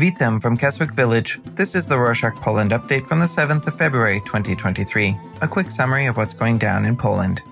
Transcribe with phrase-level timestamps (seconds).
[0.00, 1.38] Witam from Keswick Village.
[1.56, 5.14] This is the Rorshok Poland update from the 7th of February 2023.
[5.42, 7.42] A quick summary of what's going down in Poland.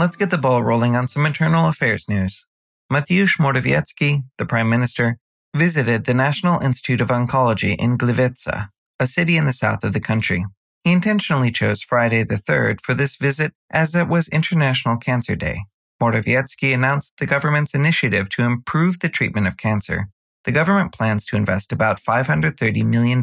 [0.00, 2.46] Let's get the ball rolling on some internal affairs news.
[2.92, 5.18] Mateusz Morawiecki, the Prime Minister,
[5.54, 8.68] visited the National Institute of Oncology in Gliwice,
[8.98, 10.44] a city in the south of the country.
[10.82, 15.60] He intentionally chose Friday the 3rd for this visit as it was International Cancer Day.
[16.02, 20.08] Morawiecki announced the government's initiative to improve the treatment of cancer.
[20.44, 23.22] The government plans to invest about $530 million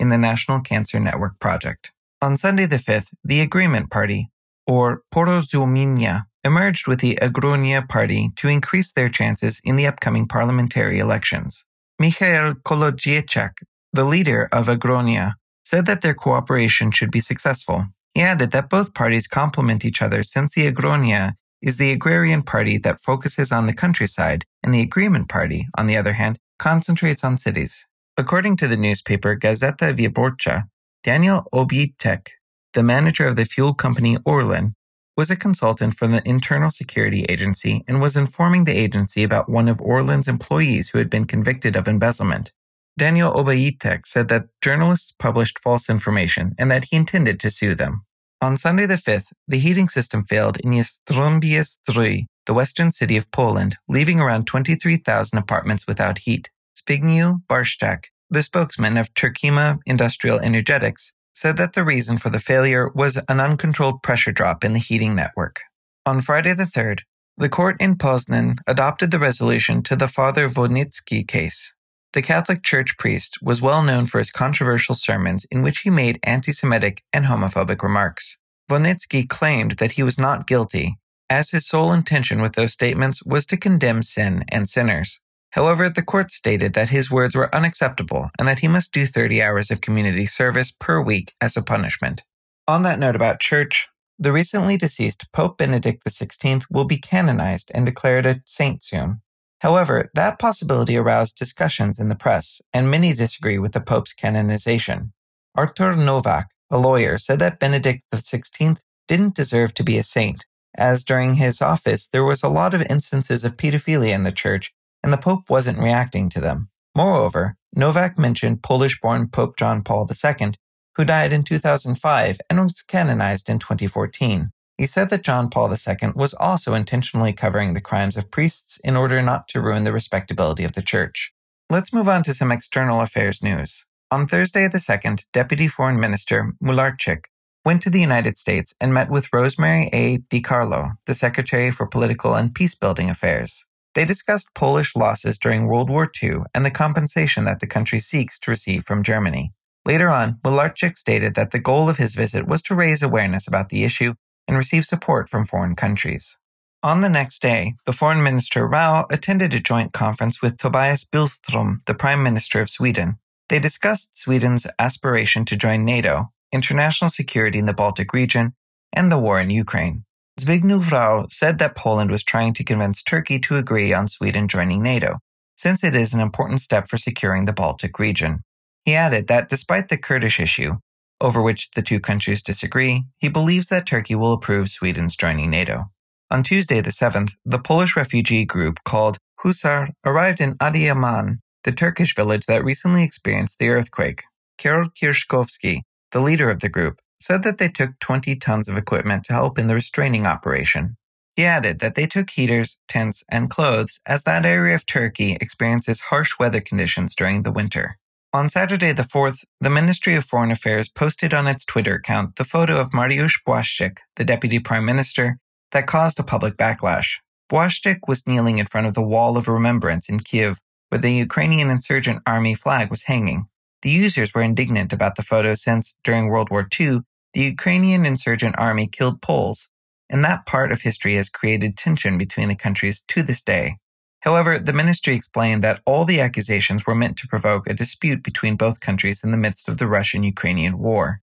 [0.00, 1.92] in the National Cancer Network project.
[2.20, 4.30] On Sunday the 5th, the Agreement Party,
[4.66, 10.98] or Porozumienie, emerged with the Agrounia Party to increase their chances in the upcoming parliamentary
[10.98, 11.64] elections.
[11.98, 13.62] Mikhail Kolodziejczak,
[13.92, 17.86] the leader of Agrounia, said that their cooperation should be successful.
[18.14, 22.78] He added that both parties complement each other since the Agrounia is the agrarian party
[22.78, 27.38] that focuses on the countryside, and the Agreement Party, on the other hand, concentrates on
[27.38, 27.86] cities.
[28.16, 30.64] According to the newspaper Gazeta Wyborcza,
[31.02, 32.28] Daniel Obajtek,
[32.74, 34.74] the manager of the fuel company Orlen,
[35.16, 39.68] was a consultant for the Internal Security Agency and was informing the agency about one
[39.68, 42.52] of Orlen's employees who had been convicted of embezzlement.
[42.96, 48.04] Daniel Obajtek said that journalists published false information and that he intended to sue them.
[48.42, 53.30] On Sunday the 5th, the heating system failed in Jastrzębie Zdrój, the western city of
[53.32, 56.48] Poland, leaving around 23,000 apartments without heat.
[56.74, 62.88] Zbigniew Barszczak, the spokesman of Termika Industrial Energetics, said that the reason for the failure
[62.94, 65.60] was an uncontrolled pressure drop in the heating network.
[66.06, 67.00] On Friday the 3rd,
[67.36, 71.74] the court in Poznan adopted the resolution to the Father Woźnicki case.
[72.12, 76.18] The Catholic Church priest was well known for his controversial sermons in which he made
[76.24, 78.36] anti Semitic and homophobic remarks.
[78.68, 83.46] Woźnicki claimed that he was not guilty, as his sole intention with those statements was
[83.46, 85.20] to condemn sin and sinners.
[85.50, 89.40] However, the court stated that his words were unacceptable and that he must do 30
[89.40, 92.24] hours of community service per week as a punishment.
[92.66, 93.88] On that note about church,
[94.18, 99.22] the recently deceased Pope Benedict XVI will be canonized and declared a saint soon.
[99.60, 105.12] However, that possibility aroused discussions in the press, and many disagree with the Pope's canonization.
[105.56, 111.04] Artur Nowak, a lawyer, said that Benedict XVI didn't deserve to be a saint, as
[111.04, 114.72] during his office there was a lot of instances of pedophilia in the church,
[115.02, 116.70] and the Pope wasn't reacting to them.
[116.96, 120.54] Moreover, Novak mentioned Polish born Pope John Paul II,
[120.96, 124.50] who died in 2005 and was canonized in 2014.
[124.80, 128.96] He said that John Paul II was also intentionally covering the crimes of priests in
[128.96, 131.34] order not to ruin the respectability of the church.
[131.68, 133.84] Let's move on to some external affairs news.
[134.10, 137.24] On Thursday the 2nd, Deputy Foreign Minister Mularczyk
[137.62, 140.20] went to the United States and met with Rosemary A.
[140.30, 143.66] DiCarlo, the Secretary for Political and Peacebuilding Affairs.
[143.94, 148.38] They discussed Polish losses during World War II and the compensation that the country seeks
[148.38, 149.52] to receive from Germany.
[149.84, 153.68] Later on, Mularczyk stated that the goal of his visit was to raise awareness about
[153.68, 154.14] the issue
[154.50, 156.36] and receive support from foreign countries.
[156.82, 161.76] On the next day, the Foreign Minister Rau attended a joint conference with Tobias Billström,
[161.86, 163.18] the Prime Minister of Sweden.
[163.48, 168.54] They discussed Sweden's aspiration to join NATO, international security in the Baltic region,
[168.92, 170.04] and the war in Ukraine.
[170.40, 174.82] Zbigniew Rau said that Poland was trying to convince Turkey to agree on Sweden joining
[174.82, 175.18] NATO,
[175.56, 178.40] since it is an important step for securing the Baltic region.
[178.84, 180.78] He added that despite the Kurdish issue,
[181.20, 185.90] over which the two countries disagree, he believes that Turkey will approve Sweden's joining NATO.
[186.30, 192.14] On Tuesday, the 7th, the Polish refugee group called Husar arrived in Adiyaman, the Turkish
[192.14, 194.22] village that recently experienced the earthquake.
[194.56, 195.82] Karol Kirschkowski,
[196.12, 199.58] the leader of the group, said that they took 20 tons of equipment to help
[199.58, 200.96] in the restraining operation.
[201.36, 206.00] He added that they took heaters, tents, and clothes as that area of Turkey experiences
[206.00, 207.98] harsh weather conditions during the winter.
[208.32, 212.44] On Saturday the 4th, the Ministry of Foreign Affairs posted on its Twitter account the
[212.44, 215.38] photo of Mariusz Błaszczak, the Deputy Prime Minister,
[215.72, 217.18] that caused a public backlash.
[217.50, 220.60] Błaszczyk was kneeling in front of the Wall of Remembrance in Kiev,
[220.90, 223.46] where the Ukrainian insurgent army flag was hanging.
[223.82, 227.00] The users were indignant about the photo since, during World War II,
[227.34, 229.66] the Ukrainian insurgent army killed Poles,
[230.08, 233.78] and that part of history has created tension between the countries to this day.
[234.20, 238.56] However, the ministry explained that all the accusations were meant to provoke a dispute between
[238.56, 241.22] both countries in the midst of the Russian Ukrainian war.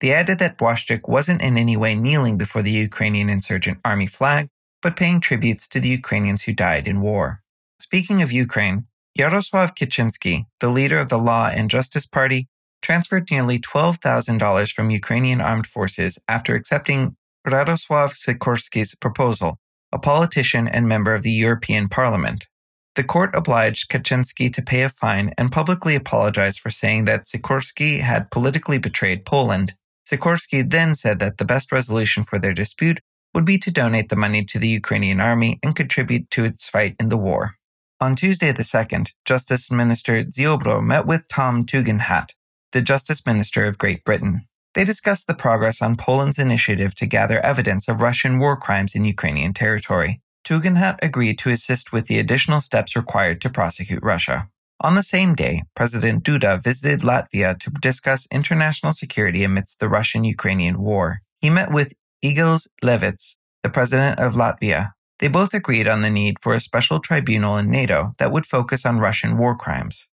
[0.00, 4.48] They added that Błaszczak wasn't in any way kneeling before the Ukrainian insurgent army flag,
[4.80, 7.42] but paying tributes to the Ukrainians who died in war.
[7.80, 8.86] Speaking of Ukraine,
[9.18, 12.48] Jarosław Kaczynski, the leader of the Law and Justice Party,
[12.80, 17.16] transferred nearly $12,000 from Ukrainian armed forces after accepting
[17.46, 19.58] Radosław Sikorski's proposal
[19.92, 22.46] a politician and member of the European Parliament.
[22.94, 28.00] The court obliged Kaczynski to pay a fine and publicly apologize for saying that Sikorski
[28.00, 29.74] had politically betrayed Poland.
[30.10, 32.98] Sikorski then said that the best resolution for their dispute
[33.34, 36.96] would be to donate the money to the Ukrainian army and contribute to its fight
[36.98, 37.54] in the war.
[38.00, 42.30] On Tuesday the 2nd, Justice Minister Ziobro met with Tom Tugendhat,
[42.72, 44.47] the Justice Minister of Great Britain.
[44.74, 49.04] They discussed the progress on Poland's initiative to gather evidence of Russian war crimes in
[49.04, 50.20] Ukrainian territory.
[50.44, 54.48] Tugendhat agreed to assist with the additional steps required to prosecute Russia.
[54.80, 60.22] On the same day, President Duda visited Latvia to discuss international security amidst the Russian
[60.22, 61.22] Ukrainian war.
[61.40, 61.94] He met with
[62.24, 64.92] Egils Levits, the president of Latvia.
[65.18, 68.86] They both agreed on the need for a special tribunal in NATO that would focus
[68.86, 70.06] on Russian war crimes.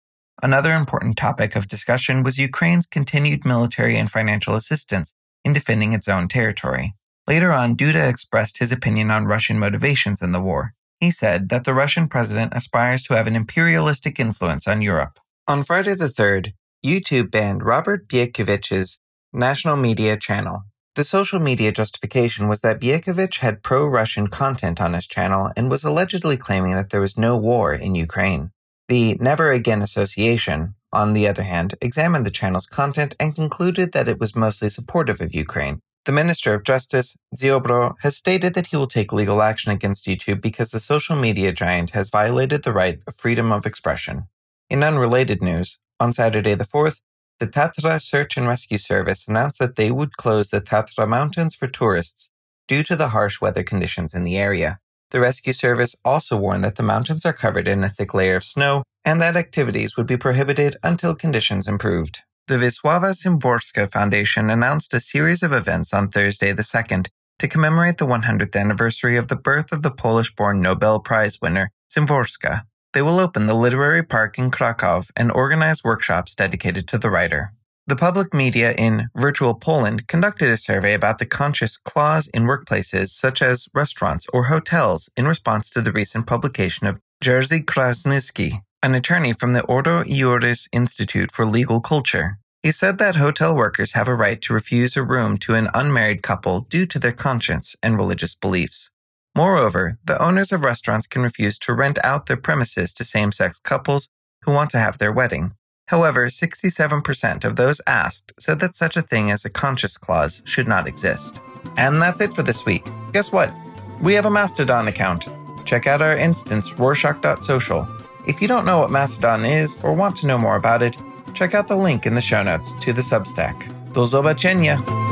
[0.44, 6.06] Another important topic of discussion was Ukraine's continued military and financial assistance in defending its
[6.06, 6.94] own territory.
[7.26, 10.74] Later on, Duda expressed his opinion on Russian motivations in the war.
[11.00, 15.18] He said that the Russian president aspires to have an imperialistic influence on Europe.
[15.48, 16.52] On Friday the 3rd,
[16.84, 19.00] YouTube banned Robert Bąkiewicz's
[19.32, 20.64] national media channel.
[20.94, 25.70] The social media justification was that Biekovich had pro Russian content on his channel and
[25.70, 28.50] was allegedly claiming that there was no war in Ukraine.
[28.88, 34.08] The Never Again Association, on the other hand, examined the channel's content and concluded that
[34.08, 38.76] it was mostly supportive of Ukraine, the Minister of Justice, Ziobro, has stated that he
[38.76, 43.02] will take legal action against YouTube because the social media giant has violated the right
[43.06, 44.24] of freedom of expression.
[44.68, 47.00] In unrelated news, on Saturday the 4th,
[47.40, 51.68] the Tatra Search and Rescue Service announced that they would close the Tatra Mountains for
[51.68, 52.28] tourists
[52.68, 54.80] due to the harsh weather conditions in the area.
[55.10, 58.44] The rescue service also warned that the mountains are covered in a thick layer of
[58.44, 62.20] snow and that activities would be prohibited until conditions improved.
[62.48, 67.08] The Wisława Szymborska Foundation announced a series of events on Thursday the 2nd
[67.38, 71.70] to commemorate the 100th anniversary of the birth of the Polish born Nobel Prize winner,
[71.90, 72.62] Szymborska.
[72.92, 77.52] They will open the Literary Park in Krakow and organize workshops dedicated to the writer.
[77.86, 83.10] The public media in Virtual Poland conducted a survey about the conscience clause in workplaces
[83.10, 88.94] such as restaurants or hotels in response to the recent publication of Jerzy Kwaśniewski, an
[88.94, 92.38] attorney from the Ordo Iuris Institute for Legal Culture.
[92.62, 96.22] He said that hotel workers have a right to refuse a room to an unmarried
[96.22, 98.90] couple due to their conscience and religious beliefs.
[99.36, 103.60] Moreover, the owners of restaurants can refuse to rent out their premises to same sex
[103.60, 104.08] couples
[104.44, 105.52] who want to have their wedding.
[105.86, 110.66] However, 67% of those asked said that such a thing as a conscience clause should
[110.66, 111.40] not exist.
[111.76, 112.84] And that's it for this week.
[113.12, 113.52] Guess what?
[114.00, 115.26] We have a Mastodon account.
[115.64, 117.86] Check out our instance, Rorshok.social.
[118.26, 120.96] If you don't know what Mastodon is or want to know more about it,
[121.34, 123.58] check out the link in the show notes to the Substack.
[123.92, 125.03] Do zobaczenia!